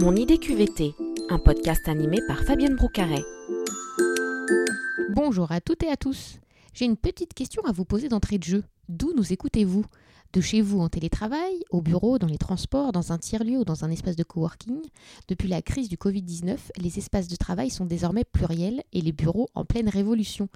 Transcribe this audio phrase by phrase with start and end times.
[0.00, 0.94] Mon idée QVT,
[1.28, 3.24] un podcast animé par Fabienne Broucaret.
[5.10, 6.38] Bonjour à toutes et à tous.
[6.72, 8.64] J'ai une petite question à vous poser d'entrée de jeu.
[8.88, 9.84] D'où nous écoutez-vous?
[10.32, 13.84] De chez vous en télétravail, au bureau, dans les transports, dans un tiers-lieu ou dans
[13.84, 14.80] un espace de coworking,
[15.26, 19.48] depuis la crise du Covid-19, les espaces de travail sont désormais pluriels et les bureaux
[19.54, 20.48] en pleine révolution.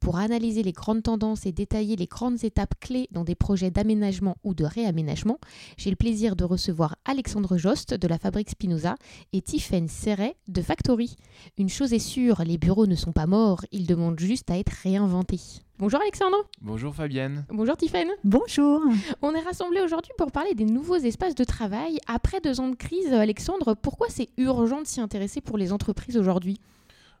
[0.00, 4.36] Pour analyser les grandes tendances et détailler les grandes étapes clés dans des projets d'aménagement
[4.44, 5.38] ou de réaménagement,
[5.76, 8.96] j'ai le plaisir de recevoir Alexandre Jost de la Fabrique Spinoza
[9.32, 11.16] et Tiffaine Serret de Factory.
[11.58, 14.72] Une chose est sûre, les bureaux ne sont pas morts, ils demandent juste à être
[14.82, 15.62] réinventés.
[15.80, 16.36] Bonjour Alexandre.
[16.60, 17.46] Bonjour Fabienne.
[17.50, 18.08] Bonjour Tiffaine.
[18.24, 18.82] Bonjour.
[19.22, 21.98] On est rassemblés aujourd'hui pour parler des nouveaux espaces de travail.
[22.08, 26.16] Après deux ans de crise, Alexandre, pourquoi c'est urgent de s'y intéresser pour les entreprises
[26.16, 26.58] aujourd'hui?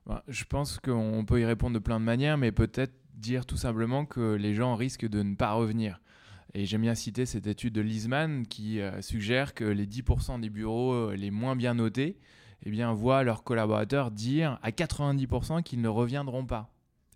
[0.06, 3.56] Ben, Je pense qu'on peut y répondre de plein de manières, mais peut-être dire tout
[3.56, 6.00] simplement que les gens risquent de ne pas revenir.
[6.52, 10.50] Et j'aime bien citer cette étude de Lisman qui euh, suggère que les 10% des
[10.50, 12.18] bureaux euh, les moins bien notés
[12.66, 16.72] eh bien, voient leurs collaborateurs dire à 90% qu'ils ne reviendront pas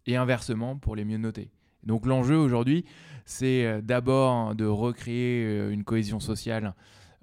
[0.07, 1.51] et inversement pour les mieux notés.
[1.85, 2.85] Donc l'enjeu aujourd'hui,
[3.25, 6.75] c'est euh, d'abord de recréer euh, une cohésion sociale,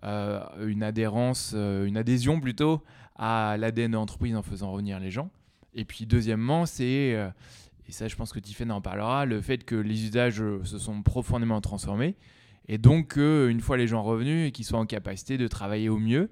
[0.03, 2.83] euh, une adhérence, une adhésion plutôt
[3.15, 5.29] à l'ADN de en faisant revenir les gens.
[5.73, 7.17] Et puis deuxièmement, c'est,
[7.85, 11.03] et ça je pense que Tiffany en parlera, le fait que les usages se sont
[11.03, 12.15] profondément transformés.
[12.69, 16.31] Et donc une fois les gens revenus, qu'ils soient en capacité de travailler au mieux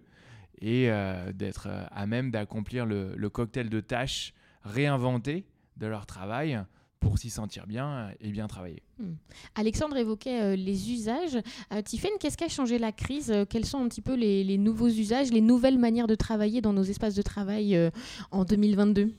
[0.61, 0.89] et
[1.35, 5.45] d'être à même d'accomplir le, le, cocktail de tâches réinventées
[5.77, 6.59] de leur travail
[6.99, 8.81] pour s'y sentir bien et bien travailler.
[8.99, 9.13] Hmm.
[9.55, 11.37] Alexandre évoquait euh, les usages.
[11.73, 11.81] Euh,
[12.19, 13.31] qu'est-ce qui a changé la crise?
[13.31, 16.73] Euh, Quels sont un petit peu les, nouveaux usages, les nouvelles manières de travailler dans
[16.73, 17.89] nos espaces de travail euh,
[18.31, 19.13] en 2022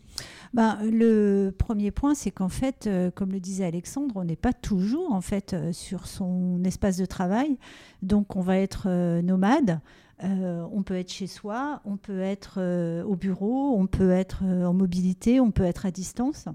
[0.54, 5.12] ben, le premier point, c'est qu'en fait, comme le disait Alexandre, on n'est pas toujours
[5.12, 7.58] en fait sur son espace de travail,
[8.00, 8.88] donc on va être
[9.20, 9.80] nomade.
[10.22, 12.60] On peut être chez soi, on peut être
[13.04, 16.48] au bureau, on peut être en mobilité, on peut être à distance.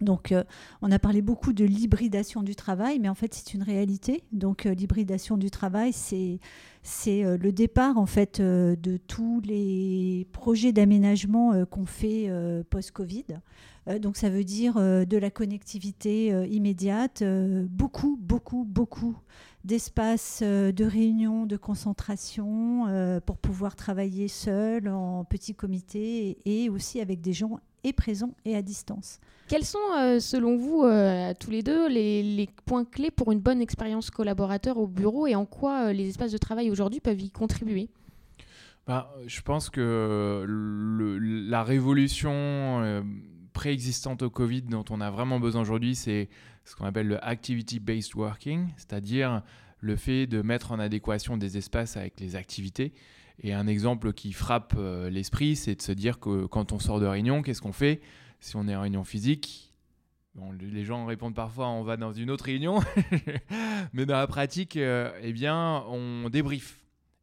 [0.00, 0.44] Donc, euh,
[0.82, 4.24] on a parlé beaucoup de l'hybridation du travail, mais en fait, c'est une réalité.
[4.32, 6.38] Donc, euh, l'hybridation du travail, c'est
[7.24, 12.30] euh, le départ en fait de tous les projets d'aménagement qu'on fait
[12.70, 13.24] post-Covid.
[13.98, 17.22] Donc, ça veut dire de la connectivité immédiate,
[17.68, 19.16] beaucoup, beaucoup, beaucoup
[19.64, 27.20] d'espaces de réunion, de concentration pour pouvoir travailler seul, en petit comité et aussi avec
[27.20, 29.20] des gens et présents et à distance.
[29.48, 33.60] Quels sont, euh, selon vous, euh, tous les deux, les, points clés pour une bonne
[33.60, 37.30] expérience collaborateur au bureau et en quoi euh, les espaces de travail aujourd'hui peuvent y
[37.30, 37.88] contribuer?
[38.86, 43.02] Bah, Je pense que la révolution
[43.52, 46.28] préexistante au Covid dont on a vraiment besoin aujourd'hui, c'est
[46.64, 49.42] ce qu'on appelle le activity-based working, c'est-à-dire
[49.80, 52.92] le fait de mettre en adéquation des espaces avec les activités.
[53.42, 54.76] Et un exemple qui frappe
[55.10, 58.00] l'esprit, c'est de se dire que quand on sort de réunion, qu'est-ce qu'on fait?
[58.40, 59.70] Si on est en réunion physique,
[60.60, 62.80] les gens répondent parfois on va dans une autre réunion,
[63.92, 66.80] mais dans la pratique, euh, eh bien, on débrief.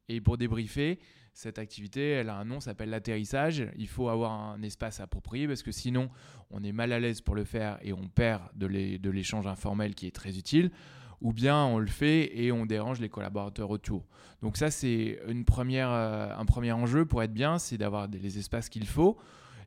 [0.10, 1.00] Et pour débriefer,
[1.38, 3.64] cette activité, elle a un nom, s'appelle l'atterrissage.
[3.78, 6.10] Il faut avoir un espace approprié parce que sinon,
[6.50, 10.08] on est mal à l'aise pour le faire et on perd de l'échange informel qui
[10.08, 10.72] est très utile.
[11.22, 14.08] Ou bien on le fait et on dérange les collaborateurs autour.
[14.42, 18.88] Donc ça, c'est euh, un premier enjeu pour être bien, c'est d'avoir les espaces qu'il
[18.88, 19.16] faut.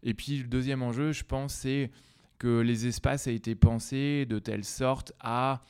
[0.02, 1.92] Et puis le deuxième enjeu, je pense, c'est
[2.38, 5.62] que les espaces aient été pensés de telle sorte à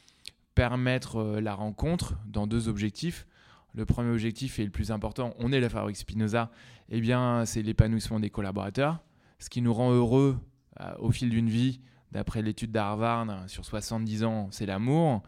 [0.55, 3.27] permettre euh, la rencontre dans deux objectifs.
[3.75, 6.51] Le premier objectif et le plus important, on est la fabrique Spinoza,
[6.89, 9.01] eh bien c'est l'épanouissement des collaborateurs.
[9.39, 10.39] Ce qui nous rend heureux
[10.81, 11.81] euh, au fil d'une vie,
[12.13, 15.23] d'après l'étude d'Harvard, sur 70 ans, c'est l'amour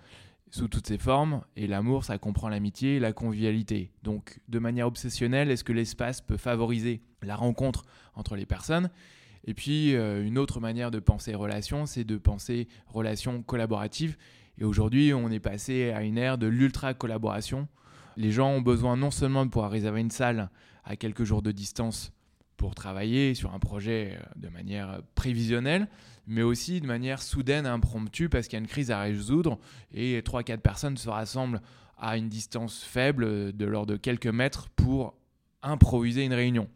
[0.52, 1.42] sous toutes ses formes.
[1.56, 3.90] Et l'amour, ça comprend l'amitié et la convivialité.
[4.02, 8.90] Donc, de manière obsessionnelle, est-ce que l'espace peut favoriser la rencontre entre les personnes?
[9.44, 14.16] Et puis, euh, une autre manière de penser relation, c'est de penser relation collaborative.
[14.58, 17.66] Et aujourd'hui, on est passé à une ère de l'ultra-collaboration.
[18.16, 20.50] Les gens ont besoin non seulement de pouvoir réserver une salle
[20.84, 22.12] à quelques jours de distance
[22.56, 25.88] pour travailler sur un projet euh, de manière prévisionnelle,
[26.26, 29.58] mais aussi de manière soudaine, impromptue, parce qu'il y a une crise à résoudre
[29.92, 31.60] et 3-4 personnes se rassemblent
[31.98, 35.14] à une distance faible de l'ordre de quelques mètres pour
[35.62, 36.68] improviser une réunion.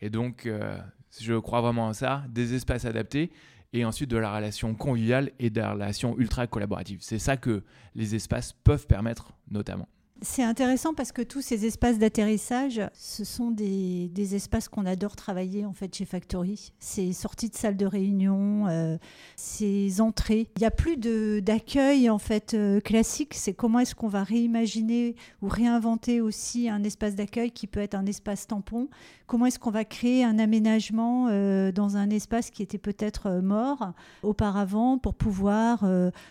[0.00, 0.78] Et donc, euh,
[1.20, 3.30] je crois vraiment à ça, des espaces adaptés
[3.72, 6.98] et ensuite de la relation conviviale et de la relation ultra collaborative.
[7.00, 7.62] C'est ça que
[7.94, 9.88] les espaces peuvent permettre notamment.
[10.24, 15.66] C'est intéressant parce que tous ces espaces d'atterrissage, ce sont des, espaces qu'on adore travailler
[15.66, 16.72] en fait chez Factory.
[16.78, 18.98] Ces sorties de salle de réunion, euh,
[19.34, 20.48] ces entrées.
[20.56, 20.96] Il n'y a plus
[21.42, 23.34] d'accueil en fait euh, classique.
[23.34, 27.96] C'est comment est-ce qu'on va réimaginer ou réinventer aussi un espace d'accueil qui peut être
[27.96, 28.88] un espace tampon.
[29.26, 33.92] Comment est-ce qu'on va créer un aménagement euh, dans un espace qui était peut-être mort
[34.22, 35.84] auparavant pour pouvoir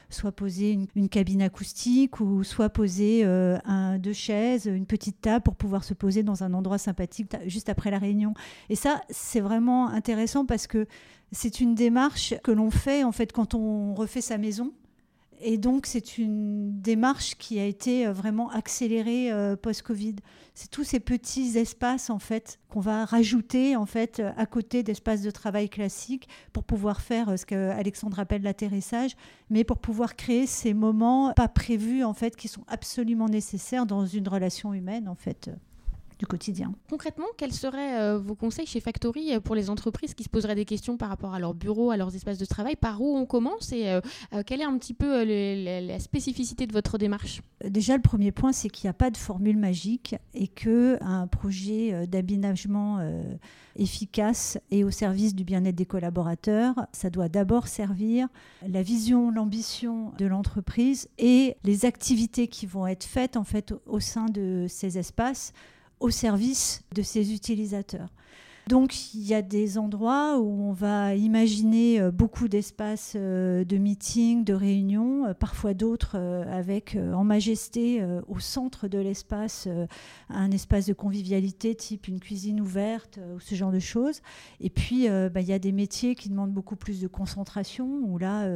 [0.09, 5.55] soit poser une, cabine acoustique ou soit poser un deux chaises, une petite table pour
[5.55, 8.33] pouvoir se poser dans un endroit sympathique juste après la réunion.
[8.69, 10.87] Et ça, c'est vraiment intéressant parce que
[11.31, 14.71] c'est une démarche que l'on fait en fait quand on refait sa maison.
[15.43, 20.15] Et donc, c'est une démarche qui a été euh, vraiment accélérée euh, post-Covid.
[20.53, 24.83] C'est tous ces petits espaces, en fait, qu'on va rajouter, en fait, euh, à côté
[24.83, 29.15] d'espaces de travail classiques pour pouvoir faire ce qu'Alexandre appelle l'atterrissage,
[29.49, 34.05] mais pour pouvoir créer ces moments pas prévus, en fait, qui sont absolument nécessaires dans
[34.05, 35.49] une relation humaine, en fait
[36.25, 36.73] quotidien.
[36.89, 40.55] Concrètement, quels seraient euh, vos conseils chez Factory euh, pour les entreprises qui se poseraient
[40.55, 43.25] des questions par rapport à leur bureau, à leurs espaces de travail Par où on
[43.25, 44.01] commence et euh,
[44.45, 47.41] quelle est un petit peu la spécificité de votre démarche?
[47.63, 51.27] Déjà, le premier point, c'est qu'il n'y a pas de formule magique et que un
[51.27, 52.99] projet d'aménagement
[53.75, 58.27] efficace et au service du bien-être des collaborateurs, ça doit d'abord servir
[58.67, 63.99] la vision, l'ambition de l'entreprise et les activités qui vont être faites en fait au
[63.99, 65.53] sein de ces espaces
[66.01, 68.09] au service de ses utilisateurs.
[68.67, 73.77] Donc il y a des endroits où on va imaginer euh, beaucoup d'espaces euh, de
[73.77, 76.17] meeting, de réunions, euh, parfois d'autres
[76.51, 79.67] avec en majesté au centre de l'espace
[80.29, 84.21] un espace de convivialité type une cuisine ouverte ou ce genre de choses.
[84.59, 88.17] Et puis bah, il y a des métiers qui demandent beaucoup plus de concentration où
[88.17, 88.47] là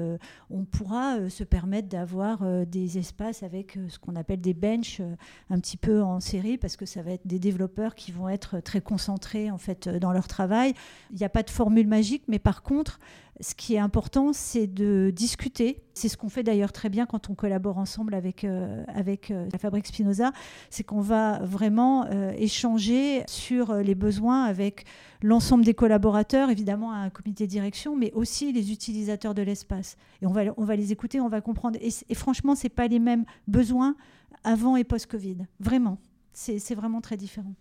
[0.50, 5.02] on pourra se permettre d'avoir des espaces avec ce qu'on appelle des benches
[5.50, 8.60] un petit peu en série parce que ça va être des développeurs qui vont être
[8.60, 10.74] très concentrés en fait dans leur travail.
[11.12, 13.00] Il n'y a pas de formule magique, mais par contre,
[13.42, 15.82] ce qui est important, c'est de discuter.
[15.94, 19.48] C'est ce qu'on fait d'ailleurs très bien quand on collabore ensemble avec, euh, avec euh,
[19.52, 20.32] la Fabrique Spinoza.
[20.70, 24.86] C'est qu'on va vraiment euh, échanger sur les besoins avec
[25.22, 29.98] l'ensemble des collaborateurs, évidemment un comité de direction, mais aussi les utilisateurs de l'espace.
[30.22, 31.78] Et on va, on va les écouter, on va comprendre.
[31.82, 33.96] Et, et franchement, ce n'est pas les mêmes besoins
[34.46, 35.38] avant et post-Covid.
[35.60, 35.98] Vraiment.
[36.32, 37.54] C'est vraiment très différent.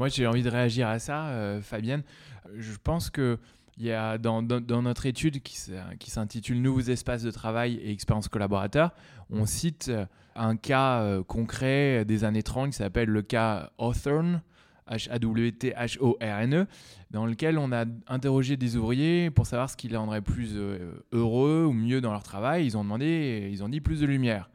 [0.00, 2.02] Moi, j'ai envie de réagir à ça, euh, Fabienne.
[2.56, 3.36] Je pense que
[3.76, 5.58] il y a dans, notre étude qui,
[5.98, 8.94] qui s'intitule Nouveaux espaces de travail et expérience collaborateur,
[9.28, 10.06] on cite euh,
[10.36, 14.40] un cas euh, concret des années 30 qui s'appelle le cas Hawthorne,
[14.90, 16.66] H-A-W-T-H-O-R-N-E,
[17.10, 20.56] dans lequel on a interrogé des ouvriers pour savoir ce qui les rendrait plus
[21.12, 22.64] heureux ou mieux dans leur travail.
[22.64, 24.48] Ils ont demandé, ils ont dit plus de lumière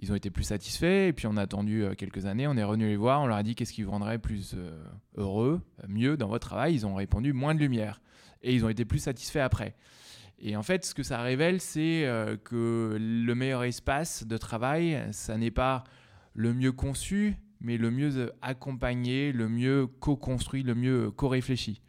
[0.00, 1.08] ils ont été plus satisfaits.
[1.08, 3.36] Et puis on a attendu euh, quelques années, on est revenu les voir, on leur
[3.36, 4.82] a dit qu'est-ce qui vous rendrait plus euh,
[5.16, 6.74] heureux, mieux dans votre travail.
[6.74, 8.00] Ils ont répondu moins de lumière.
[8.42, 9.74] Et ils ont été plus satisfaits après.
[10.38, 15.02] Et en fait, ce que ça révèle, c'est euh, que le meilleur espace de travail,
[15.12, 15.84] ça n'est pas
[16.32, 21.82] le mieux conçu, mais le mieux accompagné, le mieux co-construit, le mieux co-réfléchi.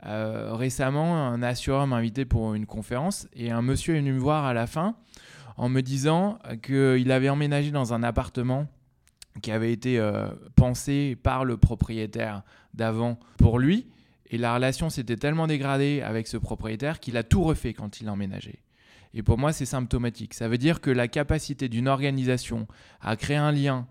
[0.00, 4.44] récemment, un assureur m'a invité pour une conférence et un monsieur est venu me voir
[4.44, 4.94] à la fin
[5.58, 8.68] en me disant qu'il avait emménagé dans un appartement
[9.42, 12.42] qui avait été euh, pensé par le propriétaire
[12.74, 13.88] d'avant pour lui.
[14.30, 18.08] Et la relation s'était tellement dégradée avec ce propriétaire qu'il a tout refait quand il
[18.08, 18.62] a emménagé.
[19.14, 20.34] Et pour moi, c'est symptomatique.
[20.34, 22.68] Ça veut dire que la capacité d'une organisation
[23.00, 23.86] à créer un lien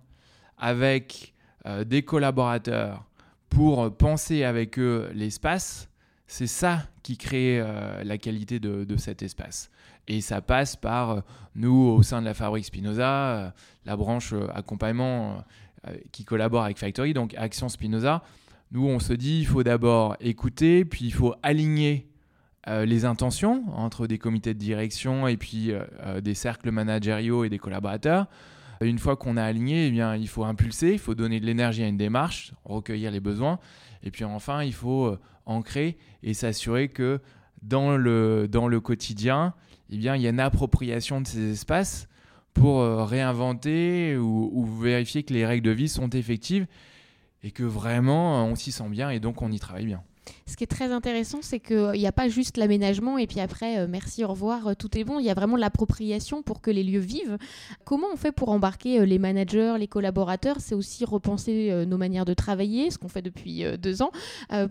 [0.58, 1.34] avec
[1.66, 3.06] euh, des collaborateurs
[3.50, 5.90] pour penser avec eux l'espace,
[6.28, 9.70] c'est ça qui crée euh, la qualité de, cet espace.
[10.10, 11.22] Et ça passe par euh,
[11.56, 13.50] nous, au sein de la fabrique Spinoza, euh,
[13.86, 15.44] la branche accompagnement
[16.12, 18.22] qui collabore avec Factory, donc Action Spinoza.
[18.72, 22.10] Nous, on se dit, il faut d'abord écouter, puis il faut aligner
[22.68, 25.72] les intentions entre des comités de direction et puis
[26.22, 28.28] des cercles managériaux et des collaborateurs.
[28.82, 31.88] Une fois qu'on a aligné, eh il faut impulser, il faut donner de l'énergie à
[31.88, 33.60] une démarche, recueillir les besoins.
[34.04, 37.20] Et puis enfin, il faut ancrer et s'assurer que
[37.64, 39.54] dans le, quotidien,
[39.90, 42.08] eh il y a une appropriation de ces espaces
[42.54, 46.66] pour euh, réinventer ou, ou, vérifier que les règles de vie sont effectives
[47.44, 50.04] et que vraiment on s'y sent bien et donc on y travaille bien.
[50.46, 53.80] Ce qui est très intéressant, c'est qu'il n'y a pas juste l'aménagement et puis après,
[53.80, 55.20] euh, merci, au revoir, euh, tout est bon.
[55.20, 57.38] Il y a vraiment l'appropriation pour que les lieux vivent.
[57.86, 60.58] Comment on fait pour embarquer euh, les managers, les collaborateurs?
[60.60, 64.12] C'est aussi repenser nos manières de travailler, ce qu'on fait depuis deux ans,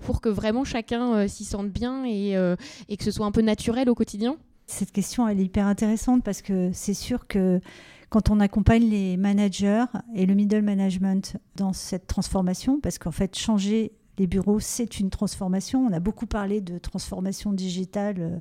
[0.02, 2.34] pour que vraiment chacun s'y sente bien et,
[2.88, 4.36] et que ce soit un peu naturel au quotidien?
[4.66, 7.60] Cette question, elle est hyper intéressante parce que c'est sûr que
[8.08, 9.84] quand on accompagne les managers
[10.14, 15.10] et le middle management dans cette transformation, parce qu'en fait, changer les bureaux, c'est une
[15.10, 15.86] transformation.
[15.86, 18.38] On a beaucoup parlé de transformation digitale euh,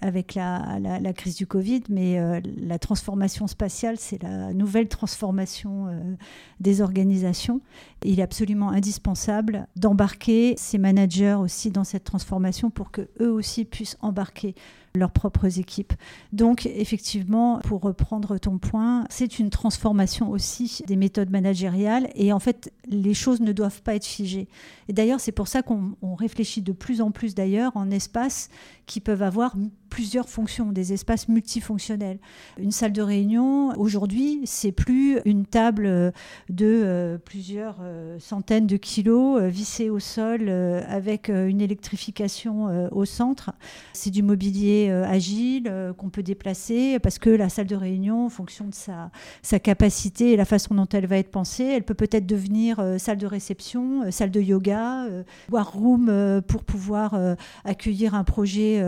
[0.00, 6.14] avec la, crise du Covid, mais euh, la transformation spatiale, c'est la nouvelle transformation euh,
[6.60, 7.60] des organisations.
[8.04, 13.64] il est absolument indispensable d'embarquer ces managers aussi dans cette transformation pour que eux aussi
[13.64, 14.54] puissent embarquer
[14.98, 15.92] leurs propres équipes.
[16.32, 22.38] Donc effectivement, pour reprendre ton point, c'est une transformation aussi des méthodes managériales et en
[22.38, 24.48] fait, les choses ne doivent pas être figées.
[24.88, 28.50] Et d'ailleurs, c'est pour ça qu'on réfléchit de plus en plus d'ailleurs en espaces
[28.86, 29.54] qui peuvent avoir
[29.88, 32.18] plusieurs fonctions, des espaces multifonctionnels.
[32.58, 36.12] Une salle de réunion, aujourd'hui, c'est plus une table
[36.48, 40.48] de euh, plusieurs euh, centaines de kilos euh, vissée au sol
[40.88, 43.52] avec une électrification au centre.
[43.92, 48.66] C'est du mobilier agile qu'on peut déplacer parce que la salle de réunion, en fonction
[48.66, 49.10] de sa,
[49.42, 53.18] sa capacité et la façon dont elle va être pensée, elle peut peut-être devenir salle
[53.18, 55.06] de réception, salle de yoga,
[55.50, 57.18] war room pour pouvoir
[57.64, 58.82] accueillir un projet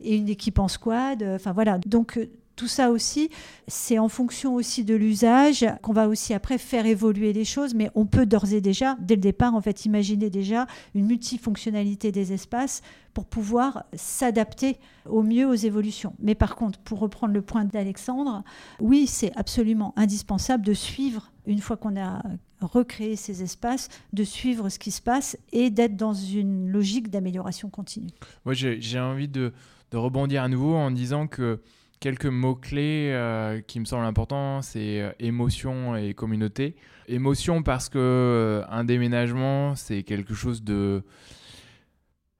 [0.00, 1.22] et une équipe en squad.
[1.22, 1.78] Euh, enfin voilà.
[1.78, 3.30] Donc euh, tout ça aussi,
[3.68, 7.90] c'est en fonction aussi de l'usage qu'on va aussi après faire évoluer les choses, mais
[7.94, 12.34] on peut d'ores et déjà, dès le départ, en fait, imaginer déjà une multifonctionnalité des
[12.34, 12.82] espaces
[13.14, 14.76] pour pouvoir s'adapter
[15.08, 16.14] au mieux aux évolutions.
[16.20, 18.44] Mais par contre, pour reprendre le point d'Alexandre,
[18.78, 22.22] oui, c'est absolument indispensable de suivre, une fois qu'on a
[22.60, 27.70] recréé ces espaces, de suivre ce qui se passe et d'être dans une logique d'amélioration
[27.70, 28.10] continue.
[28.44, 29.54] Moi, j'ai envie de
[29.90, 31.60] de rebondir à nouveau en disant que
[32.00, 36.74] quelques mots-clés euh, qui me semblent importants, c'est euh, émotion et communauté.
[37.08, 41.02] Émotion parce que euh, un déménagement, c'est quelque chose de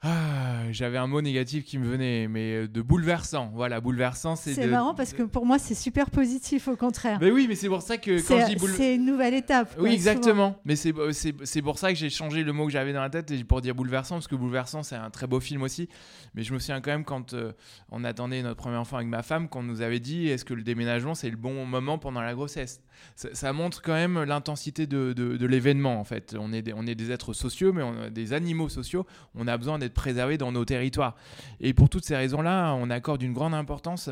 [0.02, 3.50] ah, j'avais un mot négatif qui me venait, mais euh, de bouleversant.
[3.54, 4.54] Voilà, bouleversant, c'est.
[4.54, 7.18] C'est marrant parce que pour moi, c'est super positif, au contraire.
[7.20, 8.82] Mais oui, mais c'est pour ça que quand je dis bouleversant.
[8.82, 9.74] C'est une nouvelle étape.
[9.78, 10.56] oui, exactement.
[10.64, 13.30] Mais euh, c'est pour ça que j'ai changé le mot que j'avais dans la tête
[13.46, 15.90] pour dire bouleversant, parce que bouleversant, c'est un très beau film aussi.
[16.34, 17.52] Mais je me souviens quand même quand euh,
[17.90, 20.62] on attendait notre premier enfant avec ma femme, qu'on nous avait dit est-ce que le
[20.62, 22.80] déménagement, c'est le bon moment pendant la grossesse?
[23.16, 26.36] Ça, montre quand même l'intensité de, de, l'événement, en fait.
[26.38, 29.06] On est, des, on est des êtres sociaux, mais on, des animaux sociaux.
[29.34, 31.16] On a besoin d'être préservés dans nos territoires.
[31.60, 34.10] Et pour toutes ces raisons-là, on accorde une grande importance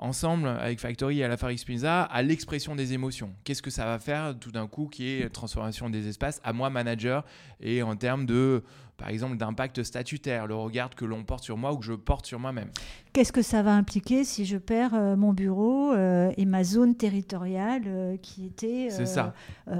[0.00, 3.34] ensemble avec Factory et à la Faris Pizza à l'expression des émotions.
[3.44, 6.70] Qu'est-ce que ça va faire tout d'un coup qui est transformation des espaces à moi
[6.70, 7.24] manager
[7.60, 8.62] et en termes de
[9.00, 12.26] par exemple d'impact statutaire, le regard que l'on porte sur moi ou que je porte
[12.26, 12.68] sur moi-même.
[13.14, 16.94] Qu'est-ce que ça va impliquer si je perds euh, mon bureau euh, et ma zone
[16.94, 18.88] territoriale euh, qui était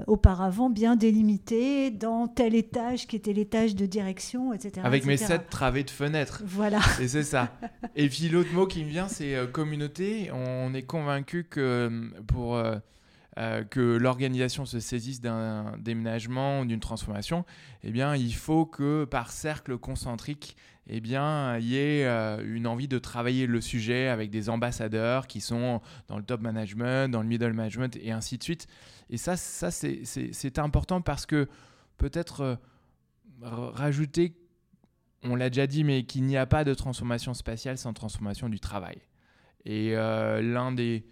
[0.07, 4.81] auparavant bien délimitée dans tel étage qui était l'étage de direction, etc.
[4.85, 6.43] Avec mes sept travées de fenêtres.
[6.47, 6.81] Voilà.
[7.01, 7.53] Et c'est ça.
[7.97, 10.31] et puis l'autre mot qui me vient, c'est communauté.
[10.33, 12.59] On est convaincu que pour
[13.39, 17.45] euh, que l'organisation se saisisse d'un déménagement ou d'une transformation,
[17.85, 20.57] eh bien, il faut que par cercle concentrique,
[20.89, 25.29] eh bien, il y ait euh, une envie de travailler le sujet avec des ambassadeurs
[25.29, 28.67] qui sont dans le top management, dans le middle management et ainsi de suite.
[29.11, 31.49] Et ça, ça c'est important parce que
[31.99, 32.57] peut-être euh,
[33.43, 34.35] rajouter,
[35.23, 38.59] on l'a déjà dit, mais qu'il n'y a pas de transformation spatiale sans transformation du
[38.59, 38.99] travail.
[39.67, 41.05] Et l'un des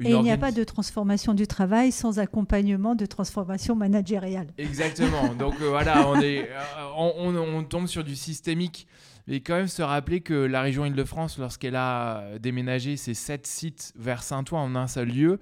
[0.00, 4.48] et il n'y a pas de transformation du travail sans accompagnement de transformation managériale.
[4.58, 5.34] Exactement.
[5.38, 8.86] Donc euh, voilà, on, est, euh, on, tombe sur du systémique.
[9.28, 13.92] Mais quand même se rappeler que la région Île-de-France, lorsqu'elle a déménagé ses sept sites
[13.96, 15.38] vers Saint-Ouen en un seul lieu,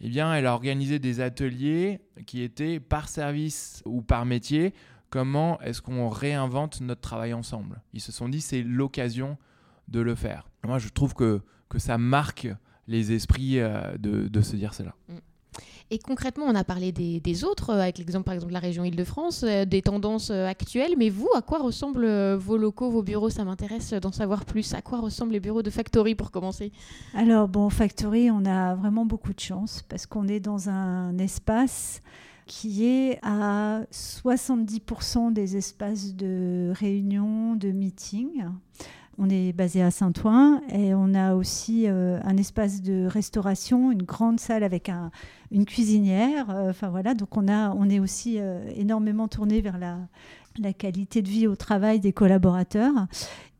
[0.00, 4.72] eh bien, elle a organisé des ateliers qui étaient par service ou par métier.
[5.10, 7.82] Comment est-ce qu'on réinvente notre travail ensemble?
[7.92, 9.36] Ils se sont dit c'est l'occasion
[9.88, 10.48] de le faire.
[10.64, 12.48] Moi, je trouve que, que ça marque
[12.88, 14.94] les esprits euh, de, se dire cela.
[15.08, 15.14] Mm.
[15.90, 18.84] Et concrètement, on a parlé des, autres, euh, avec l'exemple par exemple de la région
[18.84, 23.30] Île-de-France, euh, des tendances actuelles, mais vous, à quoi ressemblent vos locaux, vos bureaux?
[23.30, 24.74] Ça m'intéresse d'en savoir plus.
[24.74, 26.72] À quoi ressemblent les bureaux de Factory pour commencer?
[27.14, 32.02] Alors, bon, Factory, on a vraiment beaucoup de chance parce qu'on est dans un espace
[32.48, 38.44] qui est à 70% des espaces de réunion, de meeting.
[39.20, 44.04] On est basé à Saint-Ouen et on a aussi euh, un espace de restauration, une
[44.04, 44.92] grande salle avec
[45.50, 46.50] une cuisinière.
[46.50, 49.98] Euh, enfin voilà, donc on, a, on est aussi euh, énormément tourné vers la,
[50.60, 52.92] la qualité de vie au travail des collaborateurs.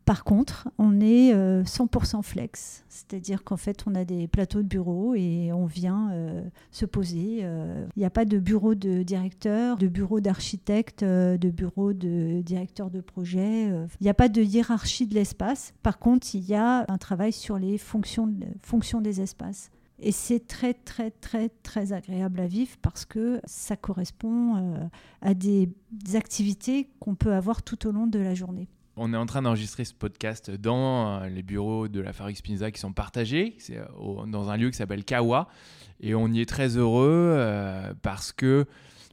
[0.09, 4.67] Par contre, on est 100% euh, flex, c'est-à-dire qu'en fait, on a des plateaux de
[4.67, 7.41] bureau et on vient euh, se poser.
[7.43, 12.41] Euh, il n'y a pas de bureau de directeur, de bureau d'architecte, de bureau de
[12.41, 13.67] directeur de projet.
[13.67, 15.75] Il n'y a pas de hiérarchie de l'espace.
[15.83, 19.71] Par contre, il y a un travail sur les fonctions, fonctions des espaces.
[19.99, 24.89] Et c'est très, très, très, très agréable à vivre parce que ça correspond
[25.21, 25.69] à des
[26.15, 28.71] activités qu'on peut avoir tout au long de la journée.
[28.99, 32.71] On est en train d'enregistrer ce podcast dans euh, les bureaux de la Fabrique Spinoza
[32.71, 35.49] qui sont partagés, c'est euh, dans un lieu qui s'appelle Kawa.
[36.01, 37.37] Et on y est très heureux
[38.03, 38.67] parce que,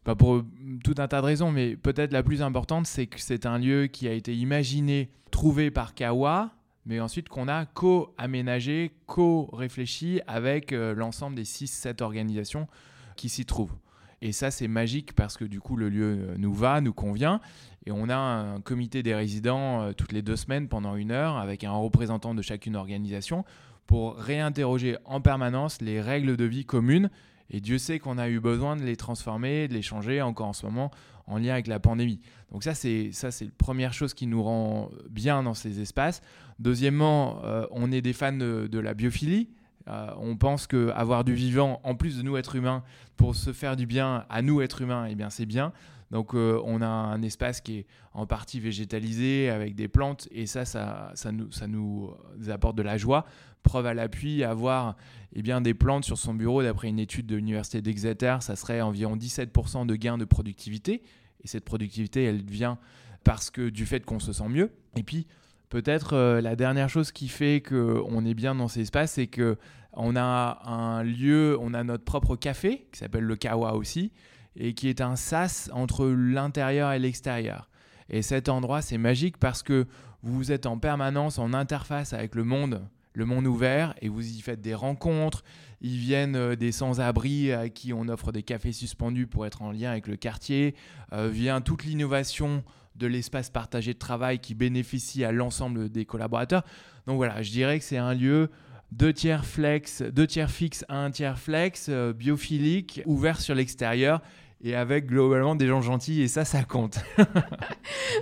[0.03, 0.43] pas pour
[0.83, 3.87] tout un tas de raisons, mais peut-être la plus importante, c'est que c'est un lieu
[3.87, 6.51] qui a été imaginé, trouvé par Kawa,
[6.85, 12.67] mais ensuite qu'on a co-aménagé, co-réfléchi avec euh, l'ensemble des 6-7 organisations
[13.15, 13.75] qui s'y trouvent.
[14.21, 17.41] Et ça, c'est magique parce que du coup, le lieu euh, nous va, nous convient.
[17.85, 21.37] Et on a un comité des résidents euh, toutes les deux semaines pendant une heure
[21.37, 23.45] avec un représentant de chacune organisation
[23.85, 27.09] pour réinterroger en permanence les règles de vie communes.
[27.49, 30.53] Et Dieu sait qu'on a eu besoin de les transformer, de les changer encore en
[30.53, 30.89] ce moment
[31.27, 32.19] en lien avec la pandémie.
[32.51, 36.21] Donc ça, c'est ça, c'est la première chose qui nous rend bien dans ces espaces.
[36.59, 39.49] Deuxièmement, euh, on est des fans de, la biophilie.
[39.87, 42.83] Euh, on pense qu'avoir du vivant, en plus de nous être humains,
[43.17, 45.73] pour se faire du bien à nous être humains, eh bien c'est bien.
[46.11, 50.45] Donc euh, on a un espace qui est en partie végétalisé avec des plantes et
[50.45, 53.25] ça, ça, nous, nous apporte de la joie.
[53.63, 54.95] Preuve à l'appui, avoir
[55.33, 58.81] eh bien, des plantes sur son bureau, d'après une étude de l'université d'Exeter, ça serait
[58.81, 61.01] environ 17% de gain de productivité.
[61.43, 62.77] Et cette productivité, elle vient
[63.23, 64.71] parce que du fait qu'on se sent mieux.
[64.95, 65.27] Et puis,
[65.75, 69.57] peut-être euh, la dernière chose qui fait qu'on est bien dans ces espaces, c'est que
[69.91, 74.13] on a un lieu, on a notre propre café qui s'appelle le Kawa aussi,
[74.55, 77.69] et qui est un sas entre l'intérieur et l'extérieur.
[78.09, 79.85] Et cet endroit, c'est magique parce que
[80.23, 82.81] vous êtes en permanence en interface avec le monde
[83.15, 85.43] le monde ouvert et vous y faites des rencontres.
[85.81, 89.71] Ils viennent euh, des sans-abri à qui on offre des cafés suspendus pour être en
[89.71, 90.75] lien avec le quartier.
[91.13, 92.63] Euh, vient toute l'innovation
[92.95, 96.63] de l'espace partagé de travail qui bénéficie à l'ensemble des collaborateurs.
[97.07, 98.49] Donc voilà, je dirais que c'est un lieu
[98.91, 104.21] deux tiers flex, deux tiers fixe, un tiers flex, euh, biophilique, ouvert sur l'extérieur
[104.65, 106.99] et avec globalement des gens gentils et ça, ça compte.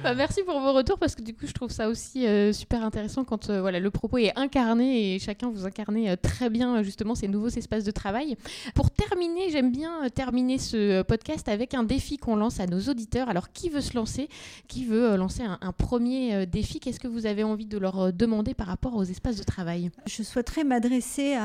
[0.02, 2.84] Bah, merci pour vos retours parce que du coup, je trouve ça aussi euh, super
[2.84, 6.82] intéressant quand euh, voilà, le propos est incarné et chacun vous incarnez euh, très bien
[6.84, 8.36] justement ces nouveaux espaces de travail.
[8.76, 13.30] Pour terminer, j'aime bien terminer ce podcast avec un défi qu'on lance à nos auditeurs.
[13.30, 14.28] Alors, qui veut se lancer?
[14.68, 16.80] Qui veut lancer un, premier défi?
[16.80, 19.92] Qu'est-ce que vous avez envie de leur demander par rapport aux espaces de travail?
[20.08, 21.38] Je souhaiterais m'adresser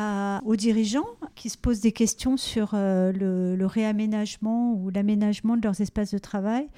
[0.44, 5.80] aux dirigeants qui se posent des questions sur le, le réaménagement ou l'aménagement de leurs
[5.80, 6.68] espaces de travail,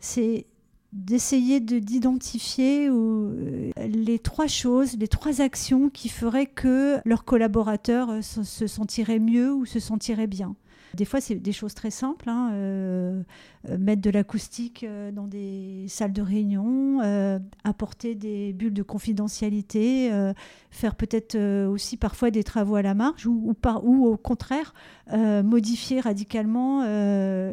[0.00, 0.46] c'est
[0.92, 8.22] d'essayer d'identifier euh, les trois choses, les trois actions qui feraient que leurs collaborateurs euh,
[8.22, 10.54] se sentiraient mieux ou se sentiraient bien.
[10.94, 12.28] Des fois, c'est des choses très simples.
[12.28, 13.22] Hein, euh,
[13.68, 17.00] euh, mettre de l'acoustique euh, dans des salles de réunion,
[17.64, 20.10] apporter des bulles de confidentialité,
[20.70, 24.74] faire peut-être aussi parfois des travaux à la marge ou, par, ou au contraire
[25.12, 26.82] modifier radicalement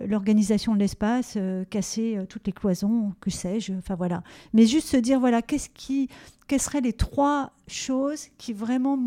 [0.06, 1.38] l'organisation de l'espace,
[1.70, 3.74] casser toutes les cloisons, que sais-je.
[3.74, 4.24] Enfin voilà.
[4.54, 6.10] Mais juste se dire voilà, qu'est-ce qui,
[6.48, 8.98] quelles seraient les trois choses qui vraiment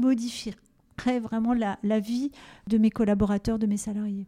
[0.96, 2.30] modifieraient vraiment la, vie
[2.68, 4.26] de mes collaborateurs, de mes salariés.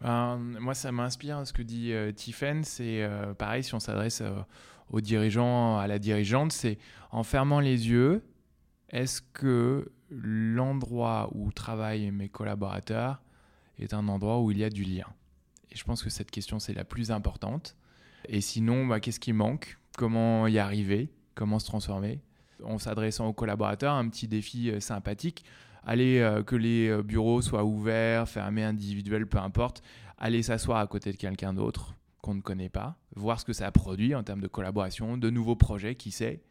[0.00, 2.64] Ben, moi, ça m'inspire ce que dit euh, Tiffen.
[2.64, 4.40] C'est euh, pareil, si on s'adresse euh,
[4.90, 6.78] aux dirigeants, à la dirigeante, c'est
[7.10, 8.22] en fermant les yeux,
[8.90, 13.20] est-ce que l'endroit où travaillent mes collaborateurs
[13.78, 15.06] est un endroit où il y a du lien?
[15.70, 17.76] Et je pense que cette question, c'est la plus importante.
[18.28, 19.78] Et sinon, bah, qu'est-ce qui manque?
[19.96, 21.10] Comment y arriver?
[21.34, 22.20] Comment se transformer?
[22.64, 25.44] En s'adressant aux collaborateurs, un petit défi sympathique
[25.86, 29.82] aller euh, que les euh, bureaux soient ouverts, fermés, individuels, peu importe,
[30.18, 33.70] aller s'asseoir à côté de quelqu'un d'autre qu'on ne connaît pas, voir ce que ça
[33.70, 36.42] produit en termes de collaboration, de nouveaux projets, qui sait.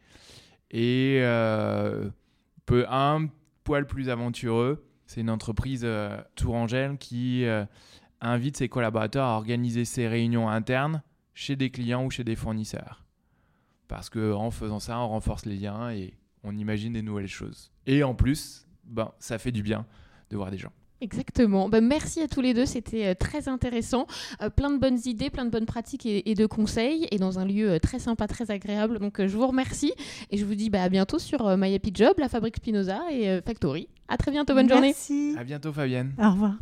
[0.70, 2.08] Et euh,
[2.64, 3.28] peu un
[3.62, 5.86] poil plus aventureux, c'est une entreprise
[6.34, 7.44] tourangelle qui
[8.20, 11.02] invite ses collaborateurs à organiser ses réunions internes
[11.34, 13.04] chez des clients ou chez des fournisseurs.
[13.86, 17.70] Parce qu'en faisant ça, on renforce les liens et on imagine des nouvelles choses.
[17.86, 19.86] Et en plus, ben, ça fait du bien
[20.30, 20.72] de voir des gens.
[21.00, 21.68] Exactement.
[21.68, 24.06] Ben, merci à tous les deux, c'était euh, très intéressant.
[24.42, 27.44] Euh, plein de bonnes idées, plein de bonnes pratiques et, de conseils, et dans un
[27.44, 28.98] lieu euh, très sympa, très agréable.
[28.98, 29.92] Donc je vous remercie
[30.30, 33.40] et je vous dis bah, à bientôt sur My Happy Job, la fabrique Spinoza et
[33.44, 33.88] Factory.
[34.08, 34.88] À très bientôt, bonne journée.
[34.88, 35.34] Merci.
[35.38, 36.12] À bientôt, Fabienne.
[36.18, 36.54] Au revoir.